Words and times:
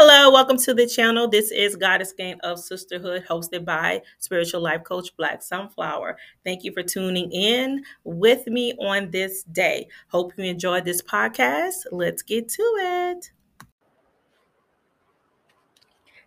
Hello, 0.00 0.30
welcome 0.30 0.56
to 0.58 0.74
the 0.74 0.86
channel. 0.86 1.26
This 1.26 1.50
is 1.50 1.74
Goddess 1.74 2.12
Gang 2.12 2.38
of 2.44 2.60
Sisterhood, 2.60 3.24
hosted 3.28 3.64
by 3.64 4.00
Spiritual 4.18 4.60
Life 4.60 4.84
Coach 4.84 5.08
Black 5.16 5.42
Sunflower. 5.42 6.16
Thank 6.44 6.62
you 6.62 6.72
for 6.72 6.84
tuning 6.84 7.32
in 7.32 7.82
with 8.04 8.46
me 8.46 8.74
on 8.74 9.10
this 9.10 9.42
day. 9.42 9.88
Hope 10.06 10.34
you 10.36 10.44
enjoyed 10.44 10.84
this 10.84 11.02
podcast. 11.02 11.86
Let's 11.90 12.22
get 12.22 12.48
to 12.48 12.62
it. 12.62 13.32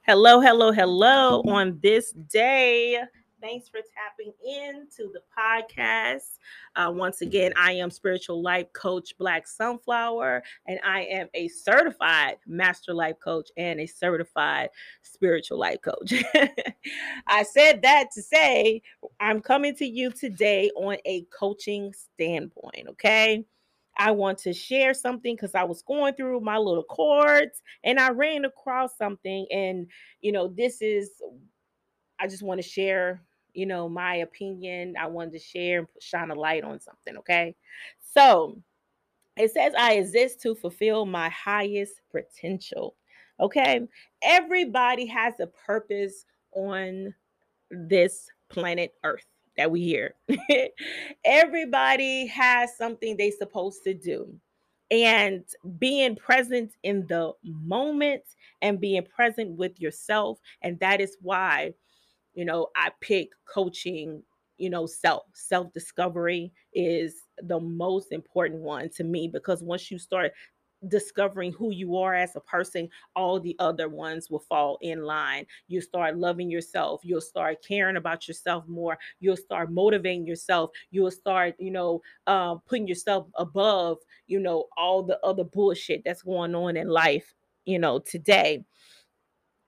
Hello, 0.01 0.41
hello, 0.41 0.73
hello 0.73 1.41
on 1.43 1.79
this 1.81 2.11
day. 2.11 2.97
Thanks 3.41 3.67
for 3.67 3.79
tapping 3.95 4.33
into 4.45 5.11
the 5.11 5.21
podcast. 5.35 6.37
Uh, 6.75 6.91
once 6.95 7.21
again, 7.21 7.51
I 7.57 7.71
am 7.71 7.89
Spiritual 7.89 8.39
Life 8.39 8.71
Coach 8.73 9.17
Black 9.17 9.47
Sunflower, 9.47 10.43
and 10.67 10.79
I 10.85 11.01
am 11.05 11.27
a 11.33 11.47
certified 11.47 12.35
Master 12.45 12.93
Life 12.93 13.15
Coach 13.23 13.49
and 13.57 13.79
a 13.79 13.87
certified 13.87 14.69
Spiritual 15.01 15.57
Life 15.57 15.79
Coach. 15.81 16.23
I 17.27 17.41
said 17.41 17.81
that 17.81 18.09
to 18.13 18.21
say 18.21 18.83
I'm 19.19 19.41
coming 19.41 19.75
to 19.77 19.87
you 19.87 20.11
today 20.11 20.69
on 20.75 20.97
a 21.05 21.25
coaching 21.35 21.93
standpoint, 21.93 22.89
okay? 22.89 23.43
I 23.97 24.11
want 24.11 24.37
to 24.39 24.53
share 24.53 24.93
something 24.93 25.35
because 25.35 25.55
I 25.55 25.63
was 25.63 25.81
going 25.81 26.13
through 26.13 26.41
my 26.41 26.57
little 26.57 26.83
chords 26.83 27.63
and 27.83 27.99
I 27.99 28.11
ran 28.11 28.45
across 28.45 28.95
something. 28.99 29.47
And, 29.51 29.87
you 30.21 30.31
know, 30.31 30.47
this 30.47 30.83
is, 30.83 31.09
I 32.19 32.27
just 32.27 32.43
want 32.43 32.61
to 32.61 32.67
share 32.67 33.21
you 33.53 33.65
know, 33.65 33.89
my 33.89 34.15
opinion. 34.17 34.95
I 34.99 35.07
wanted 35.07 35.33
to 35.33 35.39
share 35.39 35.79
and 35.79 35.87
shine 35.99 36.31
a 36.31 36.35
light 36.35 36.63
on 36.63 36.79
something. 36.79 37.17
Okay. 37.17 37.55
So 38.13 38.57
it 39.37 39.51
says, 39.51 39.73
I 39.77 39.93
exist 39.93 40.41
to 40.41 40.55
fulfill 40.55 41.05
my 41.05 41.29
highest 41.29 42.01
potential. 42.11 42.95
Okay. 43.39 43.81
Everybody 44.21 45.05
has 45.07 45.39
a 45.39 45.47
purpose 45.47 46.25
on 46.53 47.13
this 47.69 48.29
planet 48.49 48.93
Earth 49.03 49.25
that 49.57 49.71
we 49.71 49.81
hear. 49.81 50.15
Everybody 51.25 52.27
has 52.27 52.77
something 52.77 53.17
they're 53.17 53.31
supposed 53.31 53.83
to 53.83 53.93
do. 53.93 54.33
And 54.89 55.45
being 55.79 56.17
present 56.17 56.73
in 56.83 57.07
the 57.07 57.31
moment 57.43 58.23
and 58.61 58.79
being 58.79 59.03
present 59.03 59.57
with 59.57 59.79
yourself. 59.79 60.39
And 60.61 60.77
that 60.79 60.99
is 60.99 61.15
why 61.21 61.73
you 62.33 62.45
know 62.45 62.67
i 62.75 62.89
pick 63.01 63.29
coaching 63.45 64.21
you 64.57 64.69
know 64.69 64.85
self 64.85 65.23
self 65.33 65.71
discovery 65.73 66.51
is 66.73 67.23
the 67.43 67.59
most 67.59 68.11
important 68.11 68.61
one 68.61 68.89
to 68.89 69.03
me 69.03 69.27
because 69.27 69.63
once 69.63 69.89
you 69.91 69.97
start 69.97 70.31
discovering 70.87 71.51
who 71.51 71.71
you 71.71 71.95
are 71.97 72.15
as 72.15 72.35
a 72.35 72.39
person 72.41 72.89
all 73.15 73.39
the 73.39 73.55
other 73.59 73.87
ones 73.87 74.29
will 74.29 74.39
fall 74.39 74.77
in 74.81 75.03
line. 75.03 75.45
You 75.67 75.79
start 75.81 76.17
loving 76.17 76.49
yourself. 76.49 77.01
You'll 77.03 77.21
start 77.21 77.57
caring 77.67 77.97
about 77.97 78.27
yourself 78.27 78.67
more. 78.67 78.97
You'll 79.19 79.37
start 79.37 79.71
motivating 79.71 80.25
yourself. 80.25 80.71
You'll 80.89 81.11
start 81.11 81.55
you 81.59 81.71
know 81.71 82.01
uh, 82.27 82.55
putting 82.55 82.87
yourself 82.87 83.27
above 83.35 83.99
you 84.27 84.39
know 84.39 84.65
all 84.77 85.03
the 85.03 85.19
other 85.23 85.43
bullshit 85.43 86.01
that's 86.03 86.23
going 86.23 86.55
on 86.55 86.77
in 86.77 86.87
life 86.87 87.33
you 87.65 87.77
know 87.77 87.99
today 87.99 88.63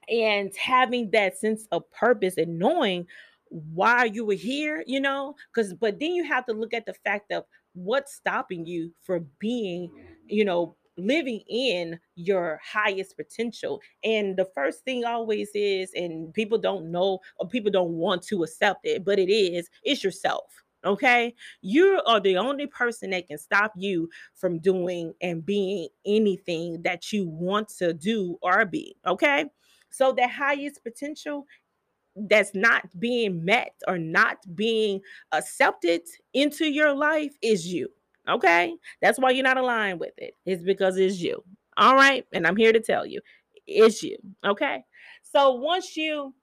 and 0.09 0.55
having 0.55 1.11
that 1.11 1.37
sense 1.37 1.67
of 1.71 1.89
purpose 1.91 2.37
and 2.37 2.59
knowing 2.59 3.07
why 3.49 4.05
you 4.05 4.25
were 4.25 4.33
here, 4.33 4.83
you 4.87 4.99
know, 4.99 5.35
because 5.53 5.73
but 5.73 5.99
then 5.99 6.13
you 6.13 6.23
have 6.23 6.45
to 6.47 6.53
look 6.53 6.73
at 6.73 6.85
the 6.85 6.93
fact 7.05 7.31
of 7.31 7.45
what's 7.73 8.13
stopping 8.13 8.65
you 8.65 8.91
from 9.01 9.27
being, 9.39 9.91
you 10.27 10.45
know, 10.45 10.75
living 10.97 11.41
in 11.49 11.99
your 12.15 12.59
highest 12.63 13.15
potential. 13.17 13.81
And 14.03 14.37
the 14.37 14.45
first 14.55 14.83
thing 14.83 15.05
always 15.05 15.49
is, 15.53 15.91
and 15.95 16.33
people 16.33 16.57
don't 16.57 16.91
know 16.91 17.19
or 17.37 17.47
people 17.47 17.71
don't 17.71 17.93
want 17.93 18.23
to 18.23 18.43
accept 18.43 18.85
it, 18.85 19.03
but 19.03 19.19
it 19.19 19.31
is, 19.31 19.69
it's 19.83 20.03
yourself. 20.03 20.45
Okay. 20.85 21.33
You 21.61 22.01
are 22.05 22.19
the 22.19 22.37
only 22.37 22.67
person 22.67 23.11
that 23.11 23.27
can 23.27 23.37
stop 23.37 23.71
you 23.77 24.09
from 24.35 24.59
doing 24.59 25.13
and 25.21 25.45
being 25.45 25.87
anything 26.05 26.81
that 26.83 27.11
you 27.13 27.27
want 27.27 27.69
to 27.77 27.93
do 27.93 28.37
or 28.41 28.65
be. 28.65 28.97
Okay. 29.07 29.45
So 29.93 30.11
the 30.11 30.27
highest 30.27 30.83
potential 30.83 31.45
that's 32.15 32.53
not 32.55 32.83
being 32.99 33.45
met 33.45 33.73
or 33.87 33.97
not 33.97 34.37
being 34.55 35.01
accepted 35.31 36.01
into 36.33 36.65
your 36.65 36.93
life 36.93 37.33
is 37.41 37.71
you. 37.71 37.87
Okay? 38.27 38.75
That's 39.01 39.19
why 39.19 39.31
you're 39.31 39.43
not 39.43 39.57
aligned 39.57 39.99
with 39.99 40.13
it. 40.17 40.33
It's 40.45 40.63
because 40.63 40.97
it's 40.97 41.19
you. 41.21 41.43
All 41.77 41.95
right? 41.95 42.25
And 42.33 42.47
I'm 42.47 42.55
here 42.55 42.73
to 42.73 42.79
tell 42.79 43.05
you, 43.05 43.21
it's 43.67 44.01
you. 44.01 44.17
Okay? 44.43 44.83
So 45.21 45.53
once 45.53 45.95
you 45.95 46.33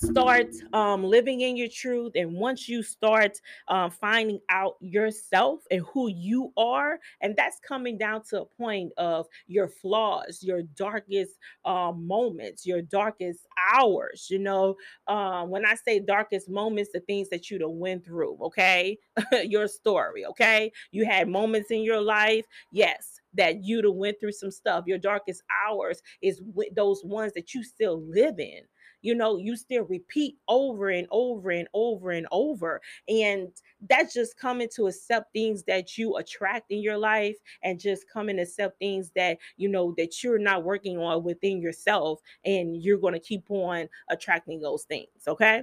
start 0.00 0.48
um, 0.72 1.04
living 1.04 1.42
in 1.42 1.56
your 1.56 1.68
truth 1.68 2.12
and 2.14 2.32
once 2.32 2.68
you 2.68 2.82
start 2.82 3.38
um, 3.68 3.90
finding 3.90 4.40
out 4.48 4.76
yourself 4.80 5.60
and 5.70 5.82
who 5.92 6.08
you 6.08 6.52
are 6.56 6.98
and 7.20 7.36
that's 7.36 7.58
coming 7.60 7.98
down 7.98 8.22
to 8.22 8.42
a 8.42 8.44
point 8.44 8.90
of 8.96 9.26
your 9.46 9.68
flaws 9.68 10.42
your 10.42 10.62
darkest 10.74 11.38
uh, 11.64 11.92
moments 11.92 12.64
your 12.64 12.80
darkest 12.82 13.46
hours 13.72 14.28
you 14.30 14.38
know? 14.38 14.74
Um, 15.06 15.50
when 15.50 15.66
i 15.66 15.74
say 15.74 16.00
darkest 16.00 16.48
moments 16.48 16.90
the 16.92 17.00
things 17.00 17.28
that 17.28 17.50
you 17.50 17.58
have 17.60 17.70
went 17.70 18.04
through 18.04 18.38
okay? 18.42 18.98
Your 19.44 19.68
story 19.68 20.24
okay? 20.26 20.72
You 20.92 21.04
had 21.04 21.28
moments 21.28 21.70
in 21.70 21.82
your 21.82 22.00
life 22.00 22.44
yes 22.70 23.20
that 23.34 23.62
you 23.62 23.82
have 23.82 23.94
went 23.94 24.18
through 24.18 24.32
some 24.32 24.50
stuff. 24.50 24.84
Your 24.86 24.98
darkest 24.98 25.42
hours 25.68 26.02
is 26.20 26.42
those 26.74 27.04
ones 27.04 27.32
that 27.34 27.54
you 27.54 27.62
still 27.62 28.02
live 28.02 28.40
in 28.40 28.62
you 29.02 29.14
know, 29.14 29.36
you 29.36 29.56
still 29.56 29.84
repeat 29.84 30.36
over 30.48 30.90
and 30.90 31.06
over 31.10 31.50
and 31.50 31.68
over 31.74 32.10
and 32.10 32.26
over. 32.30 32.80
And 33.08 33.48
that's 33.88 34.14
just 34.14 34.38
coming 34.38 34.68
to 34.76 34.86
accept 34.86 35.32
things 35.32 35.62
that 35.64 35.96
you 35.96 36.16
attract 36.16 36.70
in 36.70 36.82
your 36.82 36.98
life 36.98 37.36
and 37.62 37.78
just 37.78 38.10
coming 38.10 38.36
to 38.36 38.42
accept 38.42 38.78
things 38.78 39.10
that, 39.16 39.38
you 39.56 39.68
know, 39.68 39.94
that 39.96 40.22
you're 40.22 40.38
not 40.38 40.64
working 40.64 40.98
on 40.98 41.22
within 41.22 41.60
yourself. 41.60 42.20
And 42.44 42.82
you're 42.82 42.98
going 42.98 43.14
to 43.14 43.20
keep 43.20 43.50
on 43.50 43.88
attracting 44.08 44.60
those 44.60 44.84
things. 44.84 45.08
Okay. 45.26 45.62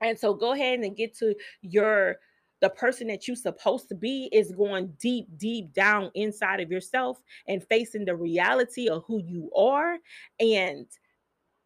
And 0.00 0.18
so 0.18 0.34
go 0.34 0.52
ahead 0.52 0.80
and 0.80 0.96
get 0.96 1.16
to 1.18 1.34
your 1.62 2.16
the 2.60 2.70
person 2.70 3.06
that 3.08 3.28
you're 3.28 3.36
supposed 3.36 3.88
to 3.88 3.94
be 3.94 4.28
is 4.32 4.52
going 4.52 4.92
deep, 4.98 5.26
deep 5.36 5.72
down 5.74 6.10
inside 6.14 6.60
of 6.60 6.70
yourself 6.70 7.20
and 7.46 7.62
facing 7.64 8.04
the 8.04 8.16
reality 8.16 8.88
of 8.88 9.04
who 9.06 9.20
you 9.22 9.50
are 9.54 9.98
and 10.40 10.86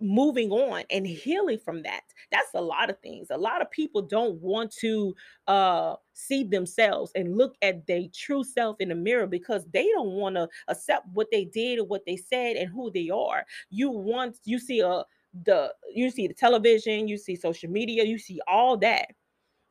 moving 0.00 0.50
on 0.50 0.84
and 0.90 1.06
healing 1.06 1.58
from 1.58 1.82
that. 1.82 2.02
That's 2.32 2.54
a 2.54 2.60
lot 2.60 2.90
of 2.90 2.98
things. 3.00 3.28
A 3.30 3.36
lot 3.36 3.60
of 3.62 3.70
people 3.70 4.02
don't 4.02 4.40
want 4.40 4.72
to 4.80 5.14
uh 5.46 5.96
see 6.14 6.44
themselves 6.44 7.12
and 7.14 7.36
look 7.36 7.54
at 7.62 7.86
their 7.86 8.02
true 8.14 8.44
self 8.44 8.76
in 8.80 8.88
the 8.88 8.94
mirror 8.94 9.26
because 9.26 9.64
they 9.72 9.86
don't 9.88 10.12
want 10.12 10.36
to 10.36 10.48
accept 10.68 11.06
what 11.12 11.28
they 11.30 11.44
did 11.44 11.78
or 11.78 11.84
what 11.84 12.04
they 12.06 12.16
said 12.16 12.56
and 12.56 12.70
who 12.70 12.90
they 12.90 13.08
are. 13.10 13.44
You 13.70 13.90
want 13.90 14.38
you 14.44 14.58
see 14.58 14.80
a 14.80 14.88
uh, 14.88 15.04
the 15.44 15.72
you 15.94 16.10
see 16.10 16.26
the 16.26 16.34
television 16.34 17.06
you 17.06 17.16
see 17.16 17.36
social 17.36 17.70
media 17.70 18.02
you 18.04 18.18
see 18.18 18.40
all 18.48 18.76
that 18.76 19.06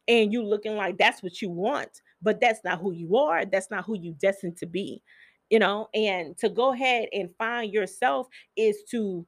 and 0.07 0.31
you 0.34 0.44
looking 0.44 0.75
like 0.75 0.97
that's 0.97 1.22
what 1.22 1.41
you 1.41 1.50
want 1.50 2.01
but 2.22 2.40
that's 2.40 2.61
not 2.63 2.79
who 2.79 2.91
you 2.94 3.17
are 3.17 3.46
that's 3.46 3.69
not 3.69 3.85
who 3.85 3.97
you 3.97 4.13
destined 4.19 4.57
to 4.57 4.66
be 4.66 5.01
you 5.50 5.59
know 5.59 5.88
and 5.94 6.38
to 6.38 6.50
go 6.50 6.73
ahead 6.73 7.07
and 7.13 7.29
find 7.38 7.73
yourself 7.73 8.28
is 8.56 8.84
to 8.90 9.25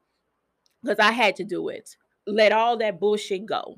because 0.84 1.00
I 1.00 1.12
had 1.12 1.36
to 1.38 1.44
do 1.44 1.70
it. 1.70 1.96
Let 2.28 2.52
all 2.52 2.78
that 2.78 3.00
bullshit 3.00 3.46
go 3.46 3.78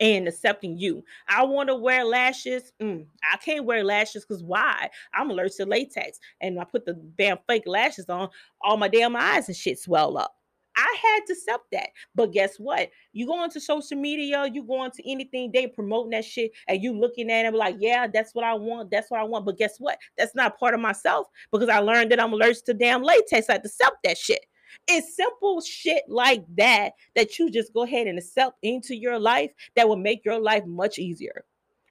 and 0.00 0.28
accepting 0.28 0.78
you. 0.78 1.04
I 1.28 1.44
want 1.44 1.68
to 1.68 1.74
wear 1.74 2.04
lashes. 2.04 2.72
Mm, 2.80 3.06
I 3.32 3.36
can't 3.38 3.64
wear 3.64 3.84
lashes 3.84 4.24
because 4.24 4.42
why? 4.42 4.88
I'm 5.14 5.30
allergic 5.30 5.56
to 5.58 5.66
latex. 5.66 6.18
And 6.40 6.60
I 6.60 6.64
put 6.64 6.84
the 6.84 6.94
damn 7.16 7.38
fake 7.48 7.64
lashes 7.66 8.08
on, 8.08 8.28
all 8.60 8.76
my 8.76 8.88
damn 8.88 9.16
eyes 9.16 9.48
and 9.48 9.56
shit 9.56 9.78
swell 9.78 10.16
up. 10.16 10.34
I 10.76 10.96
had 11.02 11.26
to 11.26 11.32
accept 11.32 11.64
that. 11.72 11.88
But 12.14 12.32
guess 12.32 12.54
what? 12.56 12.90
You 13.12 13.26
go 13.26 13.42
into 13.42 13.60
social 13.60 13.98
media, 13.98 14.46
you 14.52 14.62
go 14.62 14.84
into 14.84 15.02
anything, 15.04 15.50
they 15.52 15.66
promoting 15.66 16.10
that 16.10 16.24
shit, 16.24 16.52
and 16.68 16.80
you 16.80 16.96
looking 16.96 17.32
at 17.32 17.46
it 17.46 17.54
like, 17.54 17.76
yeah, 17.80 18.06
that's 18.06 18.32
what 18.32 18.44
I 18.44 18.54
want. 18.54 18.92
That's 18.92 19.10
what 19.10 19.18
I 19.18 19.24
want. 19.24 19.44
But 19.44 19.58
guess 19.58 19.78
what? 19.78 19.98
That's 20.16 20.36
not 20.36 20.56
part 20.56 20.74
of 20.74 20.80
myself 20.80 21.26
because 21.50 21.68
I 21.68 21.80
learned 21.80 22.12
that 22.12 22.22
I'm 22.22 22.32
allergic 22.32 22.64
to 22.66 22.74
damn 22.74 23.02
latex. 23.02 23.48
I 23.48 23.54
had 23.54 23.64
to 23.64 23.68
accept 23.68 23.96
that 24.04 24.16
shit. 24.16 24.46
It's 24.86 25.16
simple 25.16 25.60
shit 25.60 26.04
like 26.08 26.44
that 26.56 26.92
that 27.14 27.38
you 27.38 27.50
just 27.50 27.74
go 27.74 27.82
ahead 27.82 28.06
and 28.06 28.18
accept 28.18 28.56
into 28.62 28.94
your 28.94 29.18
life 29.18 29.50
that 29.76 29.88
will 29.88 29.96
make 29.96 30.24
your 30.24 30.40
life 30.40 30.64
much 30.64 30.98
easier. 30.98 31.44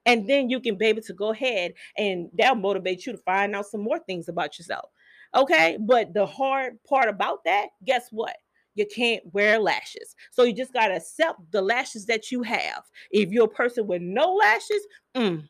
And 0.05 0.27
then 0.27 0.49
you 0.49 0.59
can 0.59 0.77
be 0.77 0.87
able 0.87 1.01
to 1.03 1.13
go 1.13 1.31
ahead 1.31 1.73
and 1.97 2.29
that'll 2.33 2.55
motivate 2.55 3.05
you 3.05 3.11
to 3.11 3.17
find 3.19 3.55
out 3.55 3.67
some 3.67 3.81
more 3.81 3.99
things 3.99 4.29
about 4.29 4.57
yourself. 4.57 4.89
Okay. 5.35 5.77
But 5.79 6.13
the 6.13 6.25
hard 6.25 6.81
part 6.83 7.09
about 7.09 7.43
that, 7.43 7.67
guess 7.85 8.07
what? 8.11 8.37
You 8.75 8.85
can't 8.85 9.23
wear 9.33 9.59
lashes. 9.59 10.15
So 10.31 10.43
you 10.43 10.53
just 10.53 10.71
got 10.71 10.89
to 10.89 10.95
accept 10.95 11.39
the 11.51 11.61
lashes 11.61 12.05
that 12.05 12.31
you 12.31 12.43
have. 12.43 12.83
If 13.11 13.31
you're 13.31 13.45
a 13.45 13.49
person 13.49 13.87
with 13.87 14.01
no 14.01 14.33
lashes, 14.33 14.87
mm, 15.15 15.47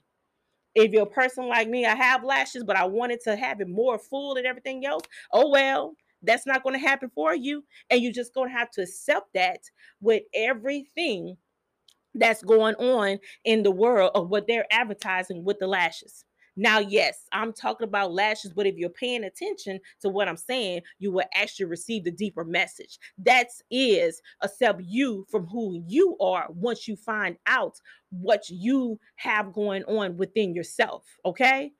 if 0.75 0.91
you're 0.91 1.03
a 1.03 1.07
person 1.07 1.47
like 1.47 1.67
me, 1.67 1.85
I 1.85 1.95
have 1.95 2.23
lashes, 2.23 2.63
but 2.63 2.77
I 2.77 2.85
wanted 2.85 3.21
to 3.23 3.35
have 3.35 3.61
it 3.61 3.67
more 3.67 3.97
full 3.97 4.35
and 4.37 4.45
everything 4.45 4.85
else. 4.85 5.03
Oh 5.33 5.49
well, 5.49 5.95
That's 6.21 6.45
not 6.45 6.63
going 6.63 6.73
to 6.75 6.87
happen 6.87 7.11
for 7.13 7.35
you. 7.35 7.63
And 7.89 8.01
you're 8.01 8.11
just 8.11 8.33
going 8.33 8.49
to 8.49 8.57
have 8.57 8.71
to 8.71 8.81
accept 8.81 9.33
that 9.33 9.61
with 10.01 10.23
everything 10.33 11.37
that's 12.13 12.43
going 12.43 12.75
on 12.75 13.19
in 13.45 13.63
the 13.63 13.71
world 13.71 14.11
of 14.15 14.29
what 14.29 14.47
they're 14.47 14.65
advertising 14.71 15.43
with 15.43 15.59
the 15.59 15.67
lashes. 15.67 16.25
Now, 16.59 16.79
yes, 16.79 17.27
I'm 17.31 17.53
talking 17.53 17.87
about 17.87 18.13
lashes, 18.13 18.51
but 18.51 18.65
if 18.65 18.77
you're 18.77 18.89
paying 18.89 19.25
attention 19.25 19.79
to 20.01 20.09
what 20.09 20.27
I'm 20.27 20.37
saying, 20.37 20.81
you 20.97 21.11
will 21.11 21.25
actually 21.35 21.67
receive 21.67 22.03
the 22.03 22.11
deeper 22.11 22.43
message. 22.43 22.97
That 23.19 23.49
is 23.69 24.19
accept 24.41 24.81
you 24.81 25.27
from 25.29 25.45
who 25.45 25.83
you 25.85 26.17
are 26.19 26.47
once 26.49 26.87
you 26.87 26.95
find 26.95 27.37
out 27.45 27.75
what 28.09 28.49
you 28.49 28.99
have 29.17 29.53
going 29.53 29.83
on 29.83 30.17
within 30.17 30.55
yourself. 30.55 31.03
Okay 31.25 31.73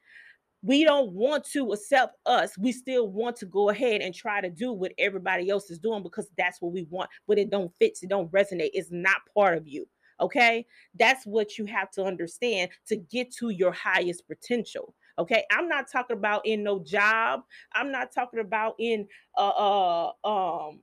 we 0.61 0.83
don't 0.83 1.11
want 1.11 1.45
to 1.45 1.71
accept 1.71 2.15
us. 2.25 2.57
We 2.57 2.71
still 2.71 3.07
want 3.09 3.35
to 3.37 3.45
go 3.45 3.69
ahead 3.69 4.01
and 4.01 4.13
try 4.13 4.41
to 4.41 4.49
do 4.49 4.73
what 4.73 4.93
everybody 4.97 5.49
else 5.49 5.69
is 5.69 5.79
doing 5.79 6.03
because 6.03 6.29
that's 6.37 6.61
what 6.61 6.73
we 6.73 6.87
want, 6.89 7.09
but 7.27 7.37
it 7.37 7.49
don't 7.49 7.71
fit, 7.77 7.97
it 8.01 8.09
don't 8.09 8.31
resonate. 8.31 8.71
It's 8.73 8.91
not 8.91 9.17
part 9.35 9.57
of 9.57 9.67
you. 9.67 9.87
Okay. 10.19 10.65
That's 10.97 11.25
what 11.25 11.57
you 11.57 11.65
have 11.65 11.91
to 11.91 12.03
understand 12.03 12.71
to 12.87 12.95
get 12.95 13.31
to 13.35 13.49
your 13.49 13.71
highest 13.71 14.27
potential. 14.27 14.95
Okay. 15.19 15.43
I'm 15.51 15.67
not 15.67 15.91
talking 15.91 16.17
about 16.17 16.45
in 16.45 16.63
no 16.63 16.83
job. 16.83 17.41
I'm 17.73 17.91
not 17.91 18.11
talking 18.13 18.39
about 18.39 18.75
in 18.79 19.07
uh 19.37 19.49
uh 19.49 20.11
um 20.27 20.79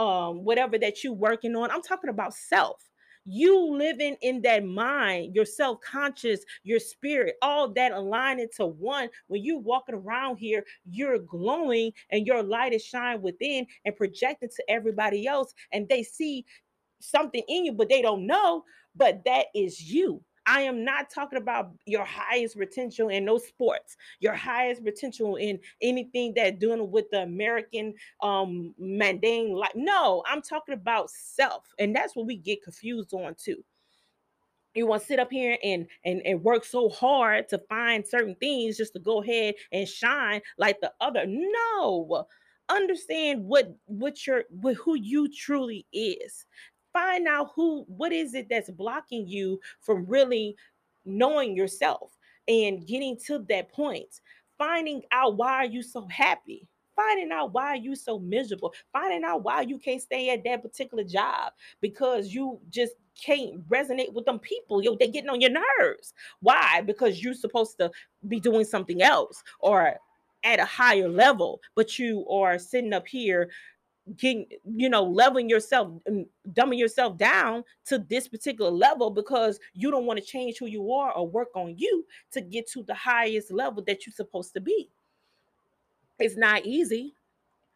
um 0.00 0.44
whatever 0.44 0.78
that 0.78 1.02
you're 1.02 1.12
working 1.12 1.56
on. 1.56 1.70
I'm 1.70 1.82
talking 1.82 2.10
about 2.10 2.34
self 2.34 2.80
you 3.26 3.72
living 3.76 4.16
in 4.22 4.40
that 4.42 4.64
mind, 4.64 5.34
your 5.34 5.44
self 5.44 5.80
conscious, 5.80 6.40
your 6.62 6.78
spirit, 6.78 7.36
all 7.42 7.68
that 7.74 7.92
aligning 7.92 8.48
to 8.56 8.66
one. 8.66 9.08
When 9.26 9.42
you 9.42 9.58
walking 9.58 9.96
around 9.96 10.36
here, 10.36 10.64
you're 10.88 11.18
glowing 11.18 11.92
and 12.10 12.26
your 12.26 12.42
light 12.42 12.72
is 12.72 12.84
shining 12.84 13.22
within 13.22 13.66
and 13.84 13.96
projected 13.96 14.50
to 14.52 14.64
everybody 14.70 15.26
else, 15.26 15.52
and 15.72 15.88
they 15.88 16.02
see 16.02 16.44
something 17.00 17.42
in 17.48 17.64
you, 17.64 17.72
but 17.72 17.88
they 17.88 18.00
don't 18.02 18.26
know. 18.26 18.64
But 18.94 19.24
that 19.24 19.46
is 19.54 19.80
you. 19.82 20.22
I 20.46 20.62
am 20.62 20.84
not 20.84 21.10
talking 21.10 21.38
about 21.38 21.72
your 21.86 22.04
highest 22.04 22.56
potential 22.56 23.08
in 23.08 23.24
no 23.24 23.38
sports, 23.38 23.96
your 24.20 24.34
highest 24.34 24.84
potential 24.84 25.36
in 25.36 25.58
anything 25.82 26.34
that 26.36 26.60
doing 26.60 26.90
with 26.90 27.10
the 27.10 27.22
American 27.22 27.94
um 28.22 28.74
mundane 28.78 29.54
life. 29.54 29.72
No, 29.74 30.22
I'm 30.26 30.42
talking 30.42 30.74
about 30.74 31.10
self, 31.10 31.66
and 31.78 31.94
that's 31.94 32.14
what 32.14 32.26
we 32.26 32.36
get 32.36 32.62
confused 32.62 33.12
on 33.12 33.34
too. 33.34 33.62
You 34.74 34.86
want 34.86 35.02
to 35.02 35.08
sit 35.08 35.18
up 35.18 35.32
here 35.32 35.56
and, 35.64 35.86
and 36.04 36.20
and 36.24 36.44
work 36.44 36.64
so 36.64 36.90
hard 36.90 37.48
to 37.48 37.58
find 37.68 38.06
certain 38.06 38.36
things 38.36 38.76
just 38.76 38.92
to 38.92 39.00
go 39.00 39.22
ahead 39.22 39.54
and 39.72 39.88
shine 39.88 40.42
like 40.58 40.80
the 40.80 40.92
other. 41.00 41.24
No, 41.26 42.26
understand 42.68 43.44
what 43.44 43.74
what 43.86 44.26
your 44.26 44.44
what 44.50 44.74
who 44.74 44.94
you 44.94 45.28
truly 45.32 45.86
is 45.92 46.46
find 46.96 47.28
out 47.28 47.50
who 47.54 47.84
what 47.88 48.10
is 48.10 48.32
it 48.32 48.48
that's 48.48 48.70
blocking 48.70 49.28
you 49.28 49.60
from 49.80 50.06
really 50.06 50.56
knowing 51.04 51.54
yourself 51.54 52.16
and 52.48 52.86
getting 52.86 53.18
to 53.26 53.44
that 53.50 53.70
point? 53.70 54.22
Finding 54.56 55.02
out 55.12 55.36
why 55.36 55.52
are 55.56 55.66
you 55.66 55.82
so 55.82 56.06
happy. 56.08 56.66
Finding 56.94 57.30
out 57.32 57.52
why 57.52 57.66
are 57.66 57.76
you 57.76 57.94
so 57.94 58.18
miserable. 58.18 58.72
Finding 58.94 59.24
out 59.24 59.42
why 59.42 59.60
you 59.60 59.78
can't 59.78 60.00
stay 60.00 60.30
at 60.30 60.42
that 60.44 60.62
particular 60.62 61.04
job 61.04 61.52
because 61.82 62.32
you 62.32 62.58
just 62.70 62.94
can't 63.22 63.68
resonate 63.68 64.14
with 64.14 64.24
them 64.24 64.38
people. 64.38 64.82
Yo 64.82 64.96
they're 64.96 65.08
getting 65.08 65.28
on 65.28 65.42
your 65.42 65.50
nerves. 65.50 66.14
Why? 66.40 66.80
Because 66.80 67.22
you're 67.22 67.34
supposed 67.34 67.76
to 67.76 67.90
be 68.26 68.40
doing 68.40 68.64
something 68.64 69.02
else 69.02 69.44
or 69.60 69.96
at 70.44 70.60
a 70.60 70.64
higher 70.64 71.08
level 71.08 71.60
but 71.74 71.98
you 71.98 72.24
are 72.28 72.58
sitting 72.58 72.92
up 72.92 73.06
here 73.08 73.50
getting 74.16 74.46
you 74.64 74.88
know 74.88 75.02
leveling 75.02 75.48
yourself 75.48 75.90
and 76.06 76.26
dumbing 76.52 76.78
yourself 76.78 77.18
down 77.18 77.64
to 77.84 77.98
this 77.98 78.28
particular 78.28 78.70
level 78.70 79.10
because 79.10 79.58
you 79.74 79.90
don't 79.90 80.06
want 80.06 80.18
to 80.18 80.24
change 80.24 80.58
who 80.58 80.66
you 80.66 80.92
are 80.92 81.12
or 81.12 81.26
work 81.26 81.48
on 81.56 81.74
you 81.76 82.04
to 82.30 82.40
get 82.40 82.68
to 82.68 82.84
the 82.84 82.94
highest 82.94 83.50
level 83.50 83.82
that 83.82 84.06
you're 84.06 84.12
supposed 84.12 84.54
to 84.54 84.60
be. 84.60 84.88
It's 86.18 86.36
not 86.36 86.64
easy. 86.64 87.14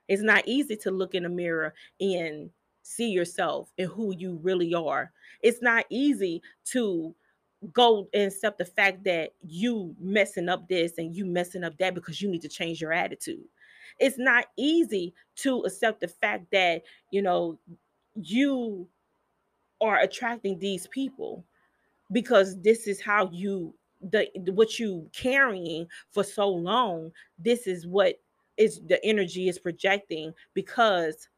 It's 0.09 0.23
not 0.23 0.47
easy 0.47 0.77
to 0.77 0.91
look 0.91 1.15
in 1.15 1.25
the 1.25 1.29
mirror 1.29 1.75
and 2.01 2.51
see 2.83 3.11
yourself 3.11 3.73
and 3.79 3.89
who 3.89 4.15
you 4.17 4.39
really 4.43 4.75
are. 4.75 5.13
It's 5.43 5.63
not 5.63 5.85
easy 5.91 6.43
to 6.67 7.15
go 7.73 8.09
and 8.15 8.25
accept 8.25 8.59
the 8.59 8.65
fact 8.65 9.05
that 9.05 9.33
you 9.43 9.95
messing 10.01 10.49
up 10.49 10.69
this 10.69 10.99
and 10.99 11.15
you 11.15 11.27
messing 11.27 11.65
up 11.65 11.77
that 11.79 11.95
because 11.95 12.23
you 12.23 12.31
need 12.31 12.43
to 12.43 12.49
change 12.49 12.81
your 12.81 12.93
attitude 12.93 13.45
it's 13.99 14.19
not 14.19 14.47
easy 14.57 15.15
to 15.37 15.61
accept 15.61 16.01
the 16.01 16.09
fact 16.09 16.47
that 16.53 16.83
you 17.11 17.23
know 17.23 17.59
you 18.15 18.87
are 19.81 20.01
attracting 20.01 20.59
these 20.59 20.87
people 20.89 21.45
because 22.13 22.61
this 22.61 22.87
is 22.87 23.01
how 23.01 23.31
you 23.33 23.75
the 24.11 24.29
what 24.53 24.79
you 24.79 25.09
carrying 25.13 25.87
for 26.11 26.25
so 26.25 26.49
long 26.49 27.11
this 27.39 27.67
is 27.67 27.87
what 27.87 28.21
is 28.57 28.81
the 28.89 29.03
energy 29.05 29.49
is 29.49 29.59
projecting 29.59 30.33
because 30.55 31.29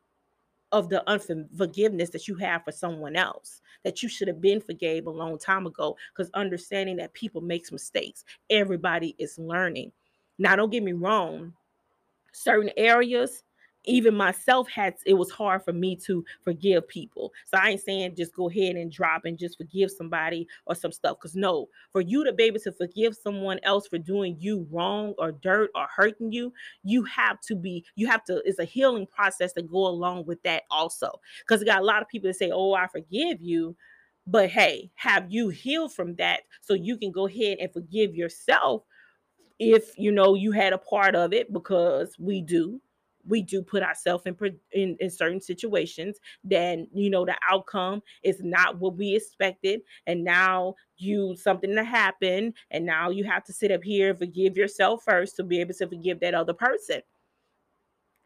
of 0.72 0.88
the 0.88 1.08
unforgiveness 1.08 2.10
that 2.10 2.26
you 2.26 2.34
have 2.34 2.64
for 2.64 2.72
someone 2.72 3.14
else 3.14 3.60
that 3.84 4.02
you 4.02 4.08
should 4.08 4.28
have 4.28 4.40
been 4.40 4.60
forgave 4.60 5.06
a 5.06 5.10
long 5.10 5.38
time 5.38 5.66
ago 5.66 5.96
because 6.14 6.30
understanding 6.34 6.96
that 6.96 7.12
people 7.12 7.40
makes 7.40 7.70
mistakes. 7.70 8.24
Everybody 8.48 9.14
is 9.18 9.38
learning. 9.38 9.92
Now 10.38 10.56
don't 10.56 10.70
get 10.70 10.82
me 10.82 10.92
wrong 10.92 11.52
certain 12.32 12.70
areas 12.76 13.44
even 13.84 14.14
myself 14.14 14.68
had 14.68 14.94
it 15.06 15.14
was 15.14 15.30
hard 15.30 15.64
for 15.64 15.72
me 15.72 15.96
to 15.96 16.24
forgive 16.42 16.86
people. 16.88 17.32
So 17.46 17.58
i 17.58 17.70
ain't 17.70 17.80
saying 17.80 18.14
just 18.16 18.34
go 18.34 18.48
ahead 18.48 18.76
and 18.76 18.90
drop 18.90 19.24
and 19.24 19.38
just 19.38 19.56
forgive 19.58 19.90
somebody 19.90 20.46
or 20.66 20.74
some 20.74 20.92
stuff 20.92 21.18
because 21.18 21.34
no 21.34 21.68
for 21.92 22.00
you 22.00 22.24
to 22.24 22.32
be 22.32 22.44
able 22.44 22.60
to 22.60 22.72
forgive 22.72 23.14
someone 23.16 23.58
else 23.62 23.86
for 23.88 23.98
doing 23.98 24.36
you 24.38 24.66
wrong 24.70 25.14
or 25.18 25.32
dirt 25.32 25.70
or 25.74 25.86
hurting 25.94 26.32
you 26.32 26.52
you 26.84 27.02
have 27.04 27.40
to 27.40 27.54
be 27.54 27.84
you 27.96 28.06
have 28.06 28.24
to 28.24 28.42
it's 28.44 28.58
a 28.58 28.64
healing 28.64 29.06
process 29.06 29.52
to 29.52 29.62
go 29.62 29.86
along 29.86 30.24
with 30.26 30.42
that 30.42 30.62
also. 30.70 31.10
Because 31.40 31.60
you 31.60 31.66
got 31.66 31.82
a 31.82 31.84
lot 31.84 32.02
of 32.02 32.08
people 32.08 32.28
that 32.28 32.34
say 32.34 32.50
oh 32.52 32.74
i 32.74 32.86
forgive 32.86 33.40
you 33.40 33.76
but 34.26 34.48
hey 34.48 34.90
have 34.94 35.30
you 35.30 35.48
healed 35.48 35.92
from 35.92 36.14
that 36.16 36.42
so 36.60 36.74
you 36.74 36.96
can 36.96 37.10
go 37.10 37.26
ahead 37.26 37.58
and 37.60 37.72
forgive 37.72 38.14
yourself 38.14 38.84
if 39.62 39.98
you 39.98 40.10
know 40.10 40.34
you 40.34 40.50
had 40.50 40.72
a 40.72 40.78
part 40.78 41.14
of 41.14 41.32
it 41.32 41.52
because 41.52 42.16
we 42.18 42.40
do 42.40 42.80
we 43.24 43.40
do 43.40 43.62
put 43.62 43.82
ourselves 43.82 44.24
in, 44.26 44.36
in, 44.72 44.96
in 44.98 45.10
certain 45.10 45.40
situations 45.40 46.18
then 46.42 46.88
you 46.92 47.08
know 47.08 47.24
the 47.24 47.36
outcome 47.48 48.02
is 48.22 48.40
not 48.42 48.78
what 48.78 48.96
we 48.96 49.14
expected 49.14 49.80
and 50.06 50.24
now 50.24 50.74
you 50.96 51.36
something 51.36 51.74
to 51.74 51.84
happen 51.84 52.52
and 52.70 52.84
now 52.84 53.10
you 53.10 53.24
have 53.24 53.44
to 53.44 53.52
sit 53.52 53.70
up 53.70 53.82
here 53.82 54.10
and 54.10 54.18
forgive 54.18 54.56
yourself 54.56 55.04
first 55.04 55.36
to 55.36 55.44
be 55.44 55.60
able 55.60 55.74
to 55.74 55.86
forgive 55.86 56.20
that 56.20 56.34
other 56.34 56.54
person. 56.54 57.00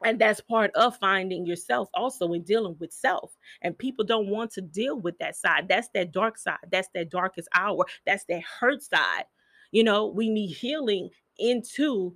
And 0.05 0.19
that's 0.19 0.43
part 0.43 0.71
of 0.75 0.99
finding 0.99 1.47
yourself 1.47 1.89
also 1.95 2.35
in 2.35 2.43
dealing 2.43 2.77
with 2.79 2.93
self 2.93 3.35
and 3.63 3.77
people 3.77 4.05
don't 4.05 4.29
want 4.29 4.51
to 4.53 4.61
deal 4.61 5.01
with 5.01 5.17
that 5.19 5.37
side. 5.37 5.69
That's 5.69 5.89
that 5.95 6.13
dark 6.13 6.37
side. 6.37 6.59
That's 6.71 6.89
that 6.95 7.11
darkest 7.11 7.49
hour. 7.55 7.87
That's 8.05 8.25
that 8.27 8.43
hurt 8.43 8.83
side. 8.83 9.25
You 9.73 9.85
know 9.85 10.07
we 10.07 10.29
need 10.29 10.49
healing 10.49 11.11
into 11.39 12.15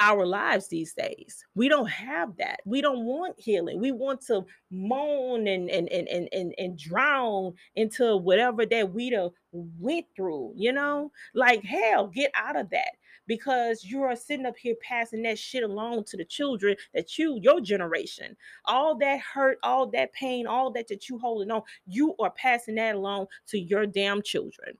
our 0.00 0.24
lives 0.24 0.66
these 0.68 0.94
days. 0.94 1.44
We 1.54 1.68
don't 1.68 1.88
have 1.90 2.36
that. 2.38 2.60
We 2.64 2.80
don't 2.80 3.04
want 3.04 3.38
healing. 3.38 3.80
We 3.80 3.92
want 3.92 4.22
to 4.22 4.46
moan 4.70 5.46
and 5.46 5.68
and 5.68 5.88
and 5.90 6.08
and 6.08 6.28
and, 6.32 6.54
and 6.56 6.78
drown 6.78 7.52
into 7.76 8.16
whatever 8.16 8.64
that 8.64 8.92
we 8.92 9.10
done 9.10 9.30
went 9.52 10.06
through, 10.16 10.54
you 10.56 10.72
know? 10.72 11.12
Like 11.34 11.62
hell, 11.62 12.06
get 12.06 12.32
out 12.34 12.58
of 12.58 12.70
that. 12.70 12.92
Because 13.26 13.84
you're 13.84 14.16
sitting 14.16 14.46
up 14.46 14.56
here 14.56 14.74
passing 14.82 15.22
that 15.22 15.38
shit 15.38 15.62
along 15.62 16.04
to 16.06 16.16
the 16.16 16.24
children 16.24 16.74
that 16.94 17.16
you, 17.16 17.38
your 17.40 17.60
generation, 17.60 18.36
all 18.64 18.96
that 18.98 19.20
hurt, 19.20 19.58
all 19.62 19.88
that 19.90 20.12
pain, 20.14 20.48
all 20.48 20.72
that 20.72 20.88
that 20.88 21.08
you 21.08 21.18
holding 21.18 21.50
on, 21.50 21.62
you 21.86 22.16
are 22.18 22.32
passing 22.32 22.74
that 22.76 22.96
along 22.96 23.26
to 23.48 23.58
your 23.58 23.86
damn 23.86 24.22
children. 24.22 24.76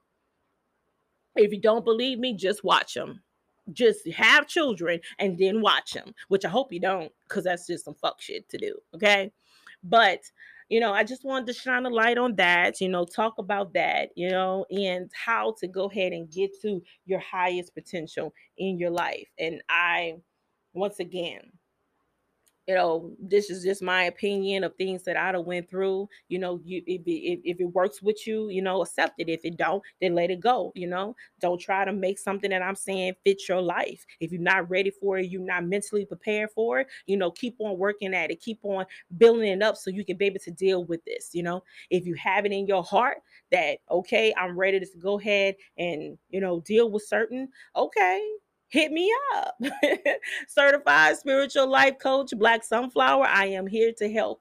If 1.37 1.53
you 1.53 1.61
don't 1.61 1.85
believe 1.85 2.19
me, 2.19 2.35
just 2.35 2.65
watch 2.65 2.95
them 2.95 3.23
just 3.73 4.09
have 4.11 4.47
children 4.47 5.01
and 5.19 5.39
then 5.39 5.61
watch 5.61 5.93
them, 5.93 6.15
which 6.29 6.45
I 6.45 6.49
hope 6.49 6.73
you 6.73 6.81
don't, 6.81 7.13
because 7.29 7.45
that's 7.45 7.67
just 7.67 7.85
some 7.85 7.95
fuck 7.95 8.21
shit 8.21 8.49
to 8.51 8.59
do. 8.59 8.77
Okay. 8.95 9.33
But, 9.83 10.21
you 10.69 10.81
know, 10.81 10.93
I 10.93 11.05
just 11.05 11.25
wanted 11.25 11.47
to 11.47 11.53
shine 11.53 11.87
a 11.87 11.91
light 11.91 12.19
on 12.19 12.37
that, 12.37 12.81
you 12.81 12.89
know, 12.89 13.05
talk 13.05 13.39
about 13.39 13.73
that, 13.75 14.11
you 14.15 14.31
know, 14.31 14.67
and 14.71 15.11
how 15.13 15.55
to 15.61 15.67
go 15.67 15.87
ahead 15.87 16.13
and 16.13 16.31
get 16.31 16.51
to 16.63 16.83
your 17.07 17.21
highest 17.21 17.75
potential 17.75 18.35
in 18.59 18.79
your 18.79 18.91
life. 18.91 19.29
And 19.39 19.63
I, 19.69 20.17
once 20.75 21.01
again, 21.01 21.41
you 22.71 22.77
know, 22.77 23.11
this 23.19 23.51
is 23.51 23.65
just 23.65 23.83
my 23.83 24.05
opinion 24.05 24.63
of 24.63 24.77
things 24.77 25.03
that 25.03 25.17
I 25.17 25.33
have 25.33 25.45
went 25.45 25.69
through. 25.69 26.09
You 26.29 26.39
know, 26.39 26.61
you 26.65 26.81
if 26.87 27.01
it, 27.05 27.41
if 27.43 27.59
it 27.59 27.65
works 27.65 28.01
with 28.01 28.25
you, 28.29 28.49
you 28.49 28.63
know, 28.63 28.81
accept 28.83 29.15
it. 29.19 29.29
If 29.29 29.41
it 29.45 29.57
don't, 29.57 29.83
then 30.01 30.15
let 30.15 30.31
it 30.31 30.39
go. 30.39 30.71
You 30.77 30.87
know, 30.87 31.17
don't 31.41 31.61
try 31.61 31.85
to 31.85 31.93
make 31.93 32.17
something 32.17 32.49
that 32.51 32.63
I'm 32.63 32.77
saying 32.77 33.15
fit 33.25 33.49
your 33.49 33.61
life. 33.61 34.07
If 34.21 34.31
you're 34.31 34.41
not 34.41 34.71
ready 34.71 34.93
for 34.93 35.19
it, 35.19 35.31
you're 35.31 35.43
not 35.43 35.65
mentally 35.65 36.05
prepared 36.05 36.51
for 36.55 36.79
it. 36.79 36.87
You 37.07 37.17
know, 37.17 37.33
keep 37.33 37.57
on 37.59 37.77
working 37.77 38.15
at 38.15 38.31
it. 38.31 38.41
Keep 38.41 38.61
on 38.63 38.87
building 39.19 39.49
it 39.49 39.63
up 39.65 39.77
so 39.77 39.91
you 39.91 40.05
can 40.05 40.17
be 40.17 40.27
able 40.27 40.39
to 40.39 40.53
deal 40.53 40.85
with 40.85 41.05
this. 41.05 41.31
You 41.33 41.43
know, 41.43 41.65
if 41.91 42.07
you 42.07 42.15
have 42.23 42.47
it 42.47 42.53
in 42.53 42.69
your 42.69 42.85
heart 42.85 43.17
that 43.51 43.79
okay, 43.91 44.33
I'm 44.39 44.57
ready 44.57 44.79
to 44.79 44.87
go 45.01 45.19
ahead 45.19 45.57
and 45.77 46.17
you 46.29 46.41
know 46.41 46.61
deal 46.61 46.89
with 46.89 47.03
certain 47.03 47.49
okay 47.75 48.25
hit 48.71 48.91
me 48.93 49.13
up. 49.37 49.61
Certified 50.49 51.17
spiritual 51.19 51.69
life 51.69 51.99
coach, 51.99 52.31
Black 52.37 52.65
Sunflower. 52.65 53.27
I 53.27 53.47
am 53.47 53.67
here 53.67 53.93
to 53.99 54.11
help 54.11 54.41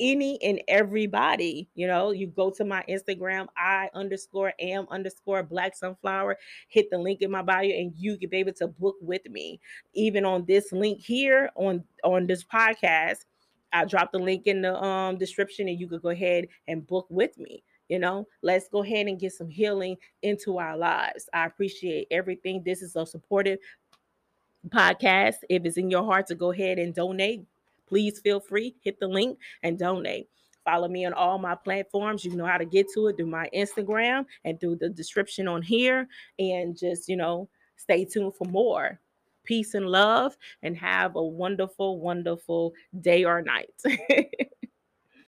any 0.00 0.40
and 0.42 0.62
everybody. 0.68 1.68
You 1.74 1.86
know, 1.86 2.10
you 2.12 2.28
go 2.28 2.50
to 2.50 2.64
my 2.64 2.84
Instagram, 2.88 3.48
I 3.56 3.90
underscore 3.94 4.52
am 4.58 4.86
underscore 4.90 5.42
black 5.42 5.76
sunflower, 5.76 6.38
hit 6.68 6.90
the 6.90 6.98
link 6.98 7.22
in 7.22 7.30
my 7.30 7.42
bio, 7.42 7.64
and 7.64 7.92
you 7.96 8.16
can 8.16 8.30
be 8.30 8.38
able 8.38 8.52
to 8.54 8.68
book 8.68 8.96
with 9.00 9.28
me. 9.28 9.60
Even 9.94 10.24
on 10.24 10.44
this 10.46 10.72
link 10.72 11.00
here 11.00 11.50
on 11.56 11.84
on 12.04 12.26
this 12.26 12.44
podcast, 12.44 13.24
I'll 13.72 13.86
drop 13.86 14.12
the 14.12 14.18
link 14.18 14.46
in 14.46 14.62
the 14.62 14.80
um 14.82 15.18
description 15.18 15.68
and 15.68 15.78
you 15.78 15.88
could 15.88 16.02
go 16.02 16.10
ahead 16.10 16.48
and 16.66 16.86
book 16.86 17.06
with 17.10 17.36
me. 17.38 17.62
You 17.88 17.98
know, 17.98 18.26
let's 18.42 18.68
go 18.68 18.82
ahead 18.82 19.06
and 19.06 19.18
get 19.18 19.32
some 19.32 19.48
healing 19.48 19.96
into 20.22 20.58
our 20.58 20.76
lives. 20.76 21.28
I 21.32 21.46
appreciate 21.46 22.08
everything. 22.10 22.62
This 22.64 22.82
is 22.82 22.96
a 22.96 23.06
supportive 23.06 23.58
podcast. 24.68 25.36
If 25.48 25.64
it's 25.64 25.78
in 25.78 25.90
your 25.90 26.04
heart 26.04 26.26
to 26.28 26.34
go 26.34 26.52
ahead 26.52 26.78
and 26.78 26.94
donate, 26.94 27.44
please 27.86 28.20
feel 28.20 28.40
free. 28.40 28.76
Hit 28.82 29.00
the 29.00 29.08
link 29.08 29.38
and 29.62 29.78
donate. 29.78 30.28
Follow 30.64 30.88
me 30.88 31.06
on 31.06 31.14
all 31.14 31.38
my 31.38 31.54
platforms. 31.54 32.24
You 32.24 32.36
know 32.36 32.44
how 32.44 32.58
to 32.58 32.66
get 32.66 32.88
to 32.92 33.08
it 33.08 33.16
through 33.16 33.26
my 33.26 33.48
Instagram 33.54 34.26
and 34.44 34.60
through 34.60 34.76
the 34.76 34.90
description 34.90 35.48
on 35.48 35.62
here. 35.62 36.06
And 36.38 36.76
just, 36.76 37.08
you 37.08 37.16
know, 37.16 37.48
stay 37.76 38.04
tuned 38.04 38.34
for 38.34 38.44
more. 38.46 39.00
Peace 39.44 39.72
and 39.72 39.86
love, 39.86 40.36
and 40.62 40.76
have 40.76 41.16
a 41.16 41.22
wonderful, 41.22 42.00
wonderful 42.00 42.74
day 43.00 43.24
or 43.24 43.40
night. 43.40 43.72